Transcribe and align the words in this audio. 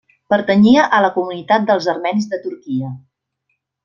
Pertanyia 0.33 0.85
a 0.99 1.01
la 1.05 1.11
comunitat 1.17 1.67
dels 1.69 1.87
Armenis 1.95 2.25
de 2.35 2.39
Turquia. 2.47 2.91